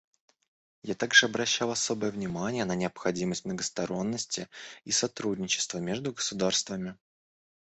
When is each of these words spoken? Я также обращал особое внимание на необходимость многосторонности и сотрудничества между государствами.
Я 0.81 0.95
также 0.95 1.27
обращал 1.27 1.69
особое 1.69 2.09
внимание 2.09 2.65
на 2.65 2.73
необходимость 2.73 3.45
многосторонности 3.45 4.49
и 4.83 4.89
сотрудничества 4.91 5.77
между 5.77 6.11
государствами. 6.11 6.97